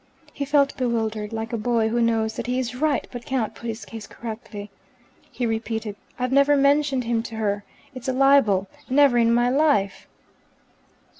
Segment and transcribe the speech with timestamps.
[0.33, 3.67] He felt bewildered, like a boy who knows that he is right but cannot put
[3.67, 4.71] his case correctly.
[5.31, 7.63] He repeated, "I've never mentioned him to her.
[7.93, 8.67] It's a libel.
[8.89, 10.07] Never in my life."